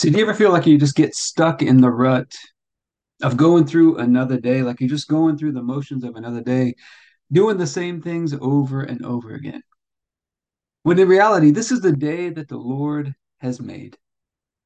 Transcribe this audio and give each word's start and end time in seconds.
So 0.00 0.08
do 0.08 0.16
you 0.16 0.22
ever 0.22 0.32
feel 0.32 0.50
like 0.50 0.66
you 0.66 0.78
just 0.78 0.96
get 0.96 1.14
stuck 1.14 1.60
in 1.60 1.82
the 1.82 1.90
rut 1.90 2.34
of 3.22 3.36
going 3.36 3.66
through 3.66 3.98
another 3.98 4.40
day, 4.40 4.62
like 4.62 4.80
you're 4.80 4.88
just 4.88 5.08
going 5.08 5.36
through 5.36 5.52
the 5.52 5.62
motions 5.62 6.04
of 6.04 6.16
another 6.16 6.40
day, 6.40 6.72
doing 7.30 7.58
the 7.58 7.66
same 7.66 8.00
things 8.00 8.32
over 8.40 8.80
and 8.80 9.04
over 9.04 9.34
again? 9.34 9.62
When 10.84 10.98
in 10.98 11.06
reality, 11.06 11.50
this 11.50 11.70
is 11.70 11.82
the 11.82 11.92
day 11.92 12.30
that 12.30 12.48
the 12.48 12.56
Lord 12.56 13.14
has 13.42 13.60
made. 13.60 13.98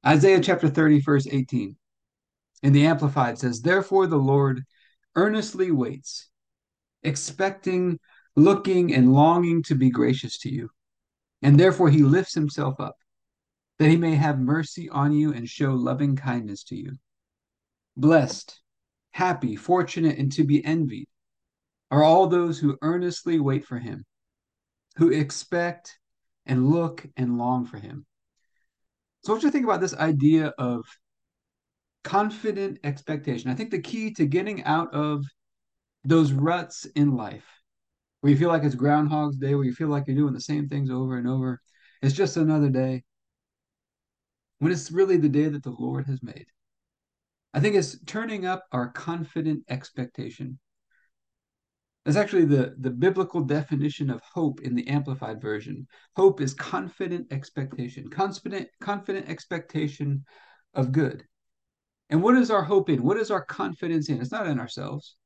Isaiah 0.07 0.39
chapter 0.39 0.69
30, 0.69 1.01
verse 1.01 1.27
18 1.27 1.75
in 2.63 2.73
the 2.73 2.87
Amplified 2.87 3.37
says, 3.37 3.61
Therefore 3.61 4.07
the 4.07 4.15
Lord 4.15 4.63
earnestly 5.17 5.73
waits, 5.73 6.29
expecting, 7.03 7.99
looking, 8.37 8.95
and 8.95 9.13
longing 9.13 9.65
to 9.65 9.75
be 9.75 9.91
gracious 9.91 10.39
to 10.43 10.49
you. 10.49 10.71
And 11.43 11.59
therefore 11.59 11.91
he 11.91 12.05
lifts 12.05 12.35
himself 12.35 12.79
up 12.79 12.95
that 13.79 13.91
he 13.91 13.97
may 13.97 14.15
have 14.15 14.39
mercy 14.39 14.89
on 14.89 15.13
you 15.13 15.33
and 15.33 15.49
show 15.49 15.73
loving 15.73 16.17
kindness 16.17 16.63
to 16.65 16.77
you. 16.77 16.93
Blessed, 17.97 18.61
happy, 19.13 19.57
fortunate, 19.57 20.19
and 20.19 20.31
to 20.33 20.45
be 20.45 20.65
envied 20.65 21.09
are 21.91 22.03
all 22.03 22.27
those 22.27 22.59
who 22.59 22.79
earnestly 22.83 23.39
wait 23.39 23.65
for 23.65 23.79
him, 23.79 24.05
who 24.97 25.11
expect 25.11 25.99
and 26.47 26.69
look 26.69 27.07
and 27.17 27.39
long 27.39 27.65
for 27.67 27.79
him. 27.79 28.07
So, 29.25 29.33
what 29.33 29.41
do 29.41 29.47
you 29.47 29.53
think 29.53 29.65
about 29.65 29.81
this 29.81 29.95
idea 29.95 30.49
of 30.59 30.85
confident 32.03 32.79
expectation? 32.85 33.51
I 33.51 33.55
think 33.55 33.71
the 33.71 33.81
key 33.81 34.13
to 34.15 34.27
getting 34.27 34.65
out 34.65 34.93
of 34.95 35.25
those 36.05 36.33
ruts 36.33 36.85
in 36.95 37.17
life, 37.17 37.47
where 38.21 38.31
you 38.31 38.39
feel 38.39 38.51
like 38.51 38.65
it's 38.65 38.75
Groundhog's 38.75 39.37
Day, 39.37 39.55
where 39.55 39.65
you 39.65 39.73
feel 39.73 39.89
like 39.89 40.05
you're 40.07 40.17
doing 40.17 40.35
the 40.35 40.41
same 40.41 40.69
things 40.69 40.91
over 40.91 41.17
and 41.17 41.27
over, 41.27 41.61
it's 42.03 42.15
just 42.15 42.37
another 42.37 42.69
day 42.69 43.03
when 44.59 44.73
it's 44.73 44.91
really 44.91 45.17
the 45.17 45.29
day 45.29 45.49
that 45.49 45.63
the 45.63 45.75
Lord 45.79 46.07
has 46.07 46.23
made. 46.23 46.47
I 47.53 47.61
think 47.61 47.77
it's 47.77 47.99
turning 48.05 48.47
up 48.47 48.65
our 48.73 48.89
confident 48.89 49.65
expectation. 49.69 50.59
That's 52.05 52.17
actually 52.17 52.45
the, 52.45 52.75
the 52.79 52.91
biblical 52.91 53.41
definition 53.41 54.11
of 54.11 54.21
hope 54.33 54.61
in 54.61 54.75
the 54.75 54.87
Amplified 54.89 55.41
Version. 55.41 55.87
Hope 56.17 56.41
is 56.41 56.53
confident 56.53 57.33
expectation, 57.33 58.11
confident, 58.11 58.69
confident 58.81 59.29
expectation 59.29 60.25
of 60.75 60.93
good. 60.93 61.25
And 62.11 62.23
what 62.23 62.37
is 62.37 62.51
our 62.51 62.63
hope 62.63 62.91
in? 62.91 63.03
What 63.03 63.17
is 63.17 63.31
our 63.31 63.45
confidence 63.45 64.09
in? 64.09 64.21
It's 64.21 64.33
not 64.33 64.47
in 64.47 64.61
ourselves, 64.61 65.17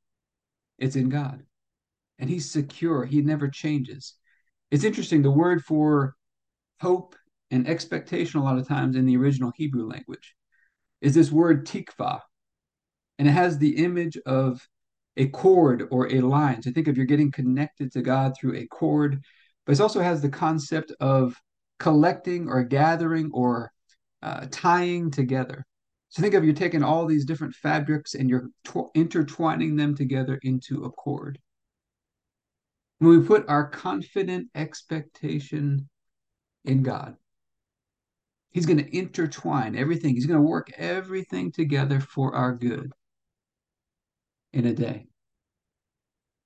it's 0.78 0.96
in 0.96 1.08
God. 1.08 1.42
And 2.18 2.30
He's 2.30 2.50
secure, 2.50 3.04
He 3.04 3.22
never 3.22 3.48
changes. 3.48 4.14
It's 4.70 4.84
interesting, 4.84 5.22
the 5.22 5.30
word 5.30 5.64
for 5.64 6.14
hope 6.80 7.16
and 7.50 7.68
expectation 7.68 8.40
a 8.40 8.44
lot 8.44 8.58
of 8.58 8.68
times 8.68 8.96
in 8.96 9.06
the 9.06 9.16
original 9.16 9.52
Hebrew 9.56 9.88
language 9.88 10.34
is 11.00 11.14
this 11.14 11.30
word 11.30 11.66
tikva. 11.66 12.20
And 13.18 13.26
it 13.26 13.32
has 13.32 13.58
the 13.58 13.76
image 13.84 14.16
of 14.26 14.60
a 15.16 15.28
cord 15.28 15.88
or 15.90 16.12
a 16.12 16.20
line. 16.20 16.62
So 16.62 16.70
think 16.70 16.88
of 16.88 16.96
you're 16.96 17.06
getting 17.06 17.32
connected 17.32 17.92
to 17.92 18.02
God 18.02 18.34
through 18.38 18.56
a 18.56 18.66
cord, 18.66 19.20
but 19.66 19.72
it 19.72 19.80
also 19.80 20.00
has 20.00 20.22
the 20.22 20.28
concept 20.28 20.92
of 21.00 21.34
collecting 21.78 22.48
or 22.48 22.62
gathering 22.62 23.30
or 23.32 23.72
uh, 24.22 24.46
tying 24.50 25.10
together. 25.10 25.64
So 26.10 26.22
think 26.22 26.34
of 26.34 26.44
you're 26.44 26.54
taking 26.54 26.82
all 26.82 27.06
these 27.06 27.24
different 27.24 27.54
fabrics 27.54 28.14
and 28.14 28.30
you're 28.30 28.48
tw- 28.64 28.90
intertwining 28.94 29.76
them 29.76 29.94
together 29.94 30.38
into 30.42 30.84
a 30.84 30.90
cord. 30.90 31.38
When 32.98 33.10
we 33.10 33.26
put 33.26 33.48
our 33.48 33.68
confident 33.68 34.48
expectation 34.54 35.88
in 36.64 36.82
God, 36.82 37.16
He's 38.50 38.66
going 38.66 38.78
to 38.78 38.96
intertwine 38.96 39.76
everything. 39.76 40.14
He's 40.14 40.26
going 40.26 40.40
to 40.40 40.46
work 40.46 40.70
everything 40.76 41.52
together 41.52 42.00
for 42.00 42.34
our 42.34 42.54
good 42.54 42.92
in 44.52 44.66
a 44.66 44.72
day. 44.72 45.06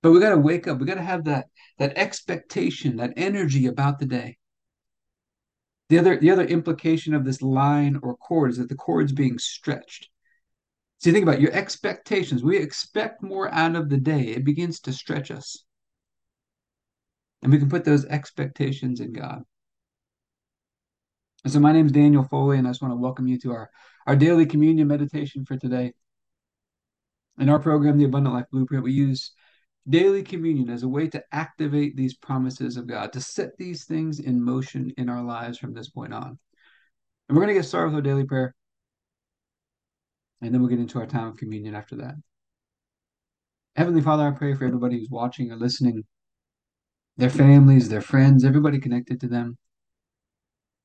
But 0.03 0.11
we 0.11 0.21
got 0.21 0.31
to 0.31 0.39
wake 0.39 0.67
up. 0.67 0.79
We 0.79 0.87
got 0.87 0.95
to 0.95 1.03
have 1.03 1.25
that 1.25 1.47
that 1.79 1.97
expectation, 1.97 2.97
that 2.97 3.15
energy 3.17 3.67
about 3.67 3.99
the 3.99 4.07
day. 4.07 4.39
The 5.89 5.99
other 5.99 6.19
the 6.19 6.31
other 6.31 6.45
implication 6.45 7.15
of 7.15 7.25
this 7.25 7.41
line 7.41 8.01
or 8.03 8.17
cord 8.17 8.51
is 8.51 8.59
that 8.59 8.69
the 8.69 8.75
cord's 8.75 9.13
being 9.13 9.39
stretched. 9.39 10.09
So 10.99 11.11
you 11.11 11.15
think 11.15 11.25
about 11.25 11.41
your 11.41 11.53
expectations. 11.53 12.43
We 12.43 12.57
expect 12.57 13.23
more 13.23 13.53
out 13.53 13.77
of 13.77 13.89
the 13.89 13.99
day. 13.99 14.29
It 14.29 14.45
begins 14.45 14.81
to 14.81 14.93
stretch 14.93 15.31
us. 15.31 15.65
And 17.43 17.51
we 17.51 17.59
can 17.59 17.69
put 17.69 17.85
those 17.85 18.05
expectations 18.05 19.01
in 19.01 19.13
God. 19.13 19.43
And 21.45 21.53
so 21.53 21.59
my 21.59 21.73
name 21.73 21.87
is 21.87 21.93
Daniel 21.93 22.23
Foley, 22.23 22.59
and 22.59 22.67
I 22.67 22.71
just 22.71 22.83
want 22.83 22.93
to 22.93 22.97
welcome 22.97 23.27
you 23.27 23.39
to 23.41 23.53
our, 23.53 23.71
our 24.07 24.15
daily 24.15 24.47
communion 24.47 24.87
meditation 24.87 25.45
for 25.45 25.57
today. 25.57 25.93
In 27.39 27.49
our 27.49 27.59
program, 27.59 27.99
The 27.99 28.05
Abundant 28.05 28.35
Life 28.35 28.47
Blueprint, 28.53 28.85
we 28.85 28.93
use 28.93 29.33
daily 29.89 30.23
communion 30.23 30.71
as 30.71 30.85
a 30.85 30.89
way 30.89 31.09
to 31.09 31.25
activate 31.33 31.97
these 31.97 32.15
promises 32.15 32.77
of 32.77 32.87
God, 32.87 33.13
to 33.15 33.21
set 33.21 33.57
these 33.59 33.85
things 33.85 34.21
in 34.21 34.41
motion 34.41 34.93
in 34.97 35.09
our 35.09 35.23
lives 35.23 35.59
from 35.59 35.75
this 35.75 35.89
point 35.89 36.15
on. 36.15 36.39
And 37.29 37.37
we're 37.37 37.45
going 37.45 37.55
to 37.55 37.61
get 37.61 37.65
started 37.65 37.89
with 37.89 37.97
our 37.97 38.03
daily 38.03 38.25
prayer, 38.25 38.55
and 40.41 40.55
then 40.55 40.61
we'll 40.61 40.71
get 40.71 40.79
into 40.79 41.01
our 41.01 41.07
time 41.07 41.27
of 41.29 41.37
communion 41.39 41.75
after 41.75 41.97
that. 41.97 42.15
Heavenly 43.75 44.03
Father, 44.03 44.29
I 44.29 44.31
pray 44.31 44.55
for 44.55 44.65
everybody 44.65 44.99
who's 44.99 45.11
watching 45.11 45.51
or 45.51 45.57
listening, 45.57 46.05
their 47.17 47.31
families, 47.31 47.89
their 47.89 48.01
friends, 48.01 48.45
everybody 48.45 48.79
connected 48.79 49.21
to 49.23 49.29
them 49.29 49.57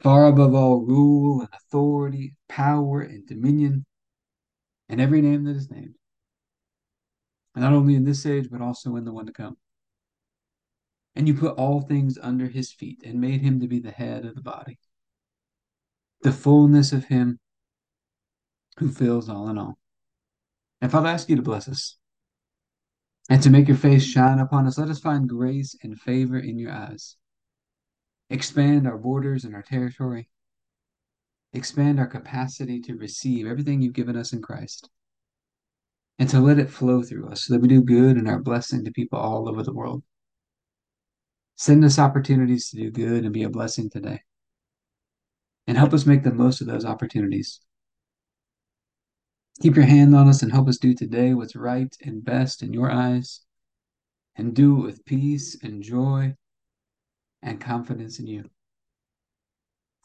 far 0.00 0.26
above 0.26 0.54
all 0.54 0.80
rule 0.80 1.40
and 1.40 1.48
authority, 1.52 2.34
power 2.48 3.00
and 3.00 3.26
dominion, 3.26 3.86
and 4.88 5.00
every 5.00 5.22
name 5.22 5.44
that 5.44 5.56
is 5.56 5.70
named, 5.70 5.94
not 7.54 7.72
only 7.72 7.94
in 7.94 8.04
this 8.04 8.26
age, 8.26 8.48
but 8.50 8.60
also 8.60 8.96
in 8.96 9.04
the 9.04 9.12
one 9.12 9.26
to 9.26 9.32
come. 9.32 9.56
And 11.16 11.28
you 11.28 11.34
put 11.34 11.56
all 11.56 11.80
things 11.80 12.18
under 12.20 12.48
his 12.48 12.72
feet 12.72 13.00
and 13.04 13.20
made 13.20 13.40
him 13.40 13.60
to 13.60 13.68
be 13.68 13.78
the 13.78 13.92
head 13.92 14.24
of 14.24 14.34
the 14.34 14.42
body, 14.42 14.78
the 16.22 16.32
fullness 16.32 16.92
of 16.92 17.04
him 17.04 17.38
who 18.78 18.90
fills 18.90 19.28
all 19.28 19.48
in 19.48 19.56
all. 19.56 19.78
And 20.80 20.90
Father, 20.90 21.08
I 21.08 21.12
ask 21.12 21.28
you 21.28 21.36
to 21.36 21.42
bless 21.42 21.68
us 21.68 21.96
and 23.30 23.40
to 23.42 23.50
make 23.50 23.68
your 23.68 23.76
face 23.76 24.04
shine 24.04 24.40
upon 24.40 24.66
us. 24.66 24.76
Let 24.76 24.88
us 24.88 24.98
find 24.98 25.28
grace 25.28 25.76
and 25.82 25.98
favor 25.98 26.38
in 26.38 26.58
your 26.58 26.72
eyes 26.72 27.16
expand 28.30 28.86
our 28.86 28.98
borders 28.98 29.44
and 29.44 29.54
our 29.54 29.62
territory, 29.62 30.28
expand 31.52 32.00
our 32.00 32.06
capacity 32.06 32.80
to 32.80 32.96
receive 32.96 33.46
everything 33.46 33.80
you've 33.80 33.92
given 33.92 34.16
us 34.16 34.32
in 34.32 34.42
Christ, 34.42 34.88
and 36.18 36.28
to 36.30 36.40
let 36.40 36.58
it 36.58 36.70
flow 36.70 37.02
through 37.02 37.28
us 37.28 37.44
so 37.44 37.54
that 37.54 37.60
we 37.60 37.68
do 37.68 37.82
good 37.82 38.16
and 38.16 38.28
are 38.28 38.38
blessing 38.38 38.84
to 38.84 38.90
people 38.90 39.18
all 39.18 39.48
over 39.48 39.62
the 39.62 39.72
world. 39.72 40.02
Send 41.56 41.84
us 41.84 41.98
opportunities 41.98 42.70
to 42.70 42.76
do 42.76 42.90
good 42.90 43.24
and 43.24 43.32
be 43.32 43.44
a 43.44 43.48
blessing 43.48 43.88
today. 43.88 44.22
And 45.66 45.78
help 45.78 45.94
us 45.94 46.04
make 46.04 46.22
the 46.22 46.32
most 46.32 46.60
of 46.60 46.66
those 46.66 46.84
opportunities. 46.84 47.60
Keep 49.62 49.76
your 49.76 49.84
hand 49.84 50.14
on 50.16 50.28
us 50.28 50.42
and 50.42 50.50
help 50.50 50.68
us 50.68 50.78
do 50.78 50.94
today 50.94 51.32
what's 51.32 51.54
right 51.54 51.96
and 52.02 52.24
best 52.24 52.62
in 52.62 52.72
your 52.72 52.90
eyes, 52.90 53.40
and 54.36 54.54
do 54.54 54.80
it 54.80 54.82
with 54.82 55.04
peace 55.04 55.56
and 55.62 55.82
joy 55.82 56.34
and 57.44 57.60
confidence 57.60 58.18
in 58.18 58.26
you. 58.26 58.50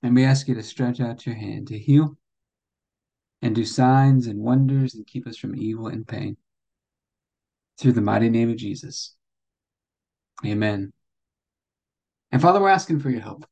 And 0.03 0.13
we 0.13 0.25
ask 0.25 0.47
you 0.47 0.56
to 0.56 0.63
stretch 0.63 1.00
out 1.00 1.25
your 1.25 1.36
hand 1.36 1.69
to 1.69 1.80
heal, 1.80 2.15
and 3.41 3.56
do 3.56 3.65
signs 3.65 4.27
and 4.27 4.39
wonders 4.39 4.94
and 4.94 5.07
keep 5.07 5.25
us 5.25 5.38
from 5.38 5.56
evil 5.56 5.88
and 5.88 6.07
pain. 6.07 6.38
Through 7.80 7.94
the 7.94 8.01
mighty 8.01 8.30
name 8.30 8.50
of 8.50 8.57
Jesus. 8.57 9.15
Amen. 10.45 10.91
And 12.31 12.41
Father, 12.41 12.59
we're 12.59 12.69
asking 12.69 13.00
for 13.00 13.09
your 13.09 13.21
help. 13.21 13.45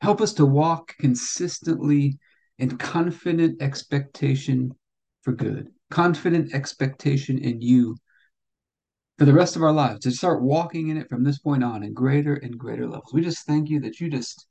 Help 0.00 0.20
us 0.20 0.32
to 0.34 0.46
walk 0.46 0.96
consistently 0.98 2.18
in 2.58 2.76
confident 2.76 3.62
expectation 3.62 4.72
for 5.22 5.32
good, 5.32 5.68
confident 5.90 6.54
expectation 6.54 7.38
in 7.38 7.60
you 7.60 7.96
for 9.18 9.24
the 9.24 9.34
rest 9.34 9.56
of 9.56 9.62
our 9.62 9.72
lives, 9.72 10.00
to 10.00 10.12
start 10.12 10.42
walking 10.42 10.88
in 10.88 10.96
it 10.96 11.08
from 11.08 11.24
this 11.24 11.40
point 11.40 11.64
on 11.64 11.82
in 11.82 11.92
greater 11.92 12.34
and 12.34 12.56
greater 12.56 12.86
levels. 12.86 13.12
We 13.12 13.20
just 13.20 13.46
thank 13.46 13.68
you 13.68 13.80
that 13.80 13.98
you 14.00 14.08
just 14.08 14.46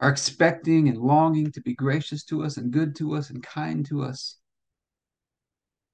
are 0.00 0.08
expecting 0.08 0.88
and 0.88 0.96
longing 0.96 1.52
to 1.52 1.60
be 1.60 1.74
gracious 1.74 2.24
to 2.24 2.42
us 2.42 2.56
and 2.56 2.70
good 2.70 2.96
to 2.96 3.14
us 3.14 3.28
and 3.28 3.42
kind 3.42 3.84
to 3.86 4.02
us. 4.02 4.38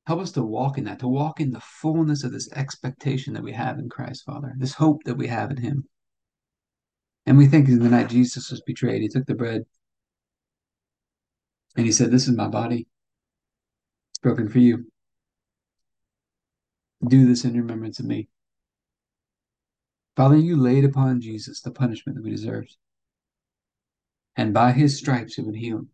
Help 0.06 0.20
us 0.20 0.30
to 0.32 0.42
walk 0.44 0.78
in 0.78 0.84
that, 0.84 1.00
to 1.00 1.08
walk 1.08 1.40
in 1.40 1.50
the 1.50 1.60
fullness 1.60 2.22
of 2.22 2.30
this 2.30 2.50
expectation 2.52 3.34
that 3.34 3.42
we 3.42 3.52
have 3.52 3.80
in 3.80 3.88
Christ, 3.88 4.24
Father, 4.24 4.54
this 4.56 4.74
hope 4.74 5.02
that 5.02 5.16
we 5.16 5.26
have 5.26 5.50
in 5.50 5.56
Him. 5.56 5.84
And 7.26 7.36
we 7.36 7.48
think 7.48 7.68
in 7.68 7.80
the 7.80 7.88
night 7.88 8.08
Jesus 8.08 8.52
was 8.52 8.60
betrayed, 8.60 9.02
He 9.02 9.08
took 9.08 9.26
the 9.26 9.34
bread 9.34 9.62
and 11.76 11.84
He 11.84 11.90
said, 11.90 12.12
This 12.12 12.28
is 12.28 12.36
my 12.36 12.46
body. 12.46 12.86
It's 14.12 14.20
broken 14.20 14.48
for 14.48 14.60
you. 14.60 14.86
Do 17.06 17.26
this 17.26 17.44
in 17.44 17.54
remembrance 17.54 18.00
of 18.00 18.06
me. 18.06 18.28
Father, 20.16 20.36
you 20.36 20.56
laid 20.56 20.84
upon 20.84 21.20
Jesus 21.20 21.60
the 21.60 21.70
punishment 21.70 22.16
that 22.16 22.24
we 22.24 22.30
deserved. 22.30 22.76
And 24.34 24.54
by 24.54 24.72
his 24.72 24.96
stripes 24.98 25.36
have 25.36 25.46
been 25.46 25.54
healed. 25.54 25.88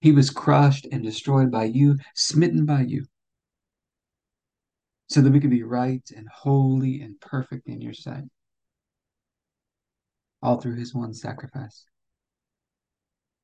He 0.00 0.12
was 0.12 0.30
crushed 0.30 0.86
and 0.92 1.02
destroyed 1.02 1.50
by 1.50 1.64
you, 1.64 1.96
smitten 2.14 2.66
by 2.66 2.82
you, 2.82 3.06
so 5.08 5.20
that 5.20 5.32
we 5.32 5.40
could 5.40 5.50
be 5.50 5.62
right 5.62 6.02
and 6.14 6.28
holy 6.28 7.00
and 7.00 7.18
perfect 7.20 7.66
in 7.66 7.80
your 7.80 7.94
sight. 7.94 8.24
All 10.42 10.60
through 10.60 10.76
his 10.76 10.94
one 10.94 11.14
sacrifice. 11.14 11.86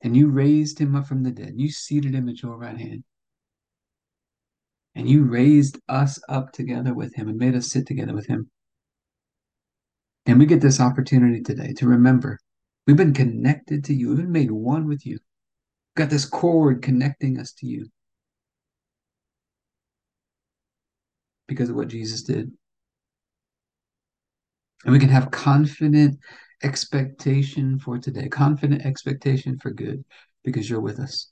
And 0.02 0.16
you 0.16 0.28
raised 0.28 0.78
him 0.78 0.94
up 0.94 1.06
from 1.06 1.22
the 1.22 1.30
dead. 1.30 1.54
You 1.56 1.70
seated 1.70 2.14
him 2.14 2.28
at 2.28 2.42
your 2.42 2.56
right 2.56 2.76
hand. 2.76 3.04
And 4.94 5.08
you 5.08 5.24
raised 5.24 5.78
us 5.88 6.20
up 6.28 6.52
together 6.52 6.92
with 6.92 7.14
him 7.14 7.28
and 7.28 7.38
made 7.38 7.54
us 7.54 7.70
sit 7.70 7.86
together 7.86 8.14
with 8.14 8.26
him. 8.26 8.50
And 10.26 10.38
we 10.38 10.46
get 10.46 10.60
this 10.60 10.80
opportunity 10.80 11.40
today 11.40 11.72
to 11.74 11.86
remember 11.86 12.38
we've 12.86 12.96
been 12.96 13.14
connected 13.14 13.84
to 13.84 13.94
you, 13.94 14.08
we've 14.08 14.18
been 14.18 14.32
made 14.32 14.50
one 14.50 14.86
with 14.86 15.06
you. 15.06 15.18
We've 15.94 16.04
got 16.04 16.10
this 16.10 16.24
cord 16.24 16.82
connecting 16.82 17.38
us 17.38 17.52
to 17.54 17.66
you 17.66 17.86
because 21.48 21.70
of 21.70 21.76
what 21.76 21.88
Jesus 21.88 22.22
did. 22.22 22.50
And 24.84 24.92
we 24.92 24.98
can 24.98 25.08
have 25.08 25.30
confident 25.30 26.18
expectation 26.62 27.78
for 27.78 27.98
today, 27.98 28.28
confident 28.28 28.84
expectation 28.84 29.58
for 29.58 29.70
good 29.70 30.04
because 30.44 30.68
you're 30.68 30.80
with 30.80 30.98
us. 30.98 31.31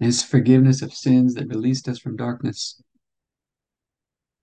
It's 0.00 0.22
forgiveness 0.22 0.82
of 0.82 0.92
sins 0.92 1.34
that 1.34 1.48
released 1.48 1.88
us 1.88 1.98
from 1.98 2.16
darkness 2.16 2.80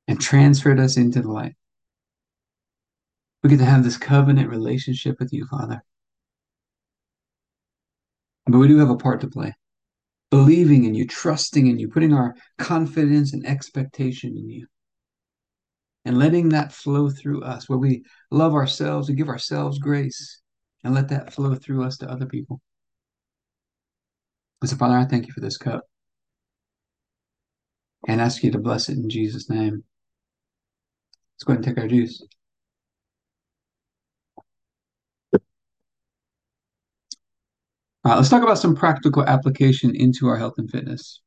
and 0.08 0.20
transferred 0.20 0.80
us 0.80 0.98
into 0.98 1.22
the 1.22 1.32
light. 1.32 1.56
We 3.42 3.50
get 3.50 3.60
to 3.60 3.66
have 3.66 3.84
this 3.84 3.98
covenant 3.98 4.50
relationship 4.50 5.18
with 5.20 5.32
you, 5.32 5.46
Father. 5.46 5.84
But 8.46 8.58
we 8.58 8.68
do 8.68 8.80
have 8.80 8.90
a 8.90 8.98
part 8.98 9.22
to 9.22 9.28
play. 9.28 9.54
Believing 10.30 10.84
in 10.84 10.94
you, 10.96 11.08
trusting 11.08 11.68
in 11.68 11.80
you, 11.80 11.88
putting 11.88 12.14
our 12.14 12.36
confidence 12.58 13.34
and 13.34 13.46
expectation 13.46 14.36
in 14.38 14.50
you 14.50 14.68
and 16.06 16.20
letting 16.20 16.50
that 16.50 16.72
flow 16.72 17.10
through 17.10 17.44
us 17.44 17.68
where 17.68 17.80
we 17.80 18.04
love 18.32 18.54
ourselves 18.54 19.10
and 19.10 19.18
give 19.18 19.30
ourselves 19.30 19.80
grace 19.80 20.42
and 20.84 20.94
let 20.94 21.10
that 21.10 21.34
flow 21.34 21.56
through 21.56 21.84
us 21.84 21.98
to 21.98 22.10
other 22.10 22.28
people. 22.28 22.62
And 24.62 24.70
so, 24.70 24.78
Father, 24.78 24.98
I 24.98 25.06
thank 25.06 25.28
you 25.28 25.34
for 25.34 25.42
this 25.42 25.58
cup 25.58 25.84
and 28.08 28.22
ask 28.22 28.44
you 28.44 28.52
to 28.52 28.60
bless 28.60 28.90
it 28.90 28.98
in 28.98 29.10
Jesus' 29.10 29.50
name. 29.50 29.84
Let's 31.36 31.44
go 31.44 31.54
ahead 31.54 31.66
and 31.66 31.76
take 31.76 31.84
our 31.84 31.88
juice. 31.88 32.24
All 38.04 38.12
right, 38.12 38.16
let's 38.18 38.30
talk 38.30 38.44
about 38.44 38.60
some 38.60 38.76
practical 38.76 39.24
application 39.24 39.96
into 39.96 40.28
our 40.28 40.38
health 40.38 40.56
and 40.58 40.70
fitness. 40.70 41.22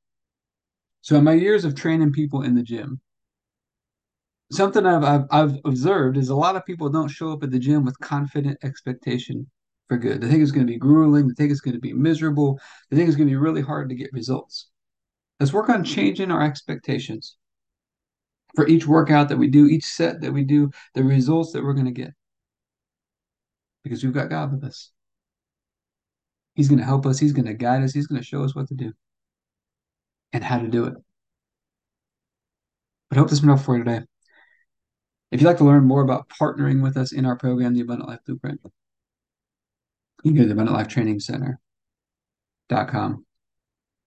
So, 1.01 1.17
in 1.17 1.25
my 1.25 1.33
years 1.33 1.65
of 1.65 1.75
training 1.75 2.13
people 2.13 2.43
in 2.43 2.55
the 2.55 2.63
gym, 2.63 3.01
something 4.53 4.87
I've, 4.87 5.05
I've, 5.05 5.27
I've 5.31 5.59
observed 5.65 6.17
is 6.17 6.29
a 6.29 6.37
lot 6.37 6.57
of 6.57 6.65
people 6.65 6.89
don't 6.89 7.09
show 7.09 7.33
up 7.33 7.43
at 7.43 7.51
the 7.51 7.59
gym 7.59 7.85
with 7.85 7.99
confident 7.99 8.59
expectation 8.63 9.51
for 9.89 9.97
good. 9.97 10.21
They 10.21 10.29
think 10.29 10.43
it's 10.43 10.53
going 10.53 10.67
to 10.67 10.73
be 10.73 10.79
grueling. 10.79 11.29
They 11.29 11.35
think 11.35 11.51
it's 11.51 11.61
going 11.61 11.75
to 11.75 11.81
be 11.81 11.93
miserable. 11.93 12.61
They 12.91 12.97
think 12.97 13.09
it's 13.09 13.17
going 13.17 13.29
to 13.29 13.33
be 13.33 13.37
really 13.37 13.63
hard 13.63 13.89
to 13.89 13.95
get 13.95 14.13
results. 14.13 14.69
Let's 15.41 15.53
work 15.53 15.69
on 15.69 15.85
changing 15.85 16.31
our 16.31 16.43
expectations 16.43 17.37
for 18.55 18.67
each 18.67 18.87
workout 18.87 19.29
that 19.29 19.39
we 19.39 19.49
do, 19.49 19.67
each 19.67 19.85
set 19.85 20.21
that 20.21 20.33
we 20.33 20.45
do, 20.45 20.71
the 20.95 21.05
results 21.05 21.53
that 21.53 21.63
we're 21.63 21.75
going 21.75 21.87
to 21.87 21.93
get. 21.93 22.13
Because 23.85 24.03
we've 24.03 24.13
got 24.13 24.31
God 24.31 24.53
with 24.53 24.65
us. 24.65 24.91
He's 26.55 26.69
going 26.69 26.81
to 26.81 26.85
help 26.85 27.07
us. 27.07 27.19
He's 27.19 27.33
going 27.33 27.47
to 27.47 27.55
guide 27.55 27.85
us. 27.85 27.95
He's 27.95 28.09
going 28.09 28.21
to 28.21 28.27
show 28.27 28.43
us 28.43 28.55
what 28.55 28.69
to 28.69 28.75
do 28.75 28.93
and 30.33 30.43
how 30.43 30.59
to 30.59 30.69
do 30.69 30.85
it. 30.87 30.95
But 33.09 33.17
I 33.17 33.21
hope 33.21 33.31
this 33.31 33.41
helpful 33.41 33.65
for 33.65 33.79
you 33.79 33.85
today. 33.85 34.05
If 35.31 35.41
you'd 35.41 35.47
like 35.47 35.59
to 35.59 35.65
learn 35.65 35.85
more 35.85 36.03
about 36.03 36.29
partnering 36.29 36.83
with 36.83 36.97
us 36.97 37.13
in 37.13 37.25
our 37.25 37.37
program, 37.37 37.75
the 37.75 37.83
Abundant 37.83 38.09
Life 38.09 38.21
Blueprint, 38.27 38.61
you 40.25 40.33
can 40.33 40.37
go 40.37 40.43
to 40.43 40.49
the 40.49 40.55
Abundant 40.55 40.77
Life 40.77 40.89
Training 40.89 41.21
Center.com. 41.21 41.59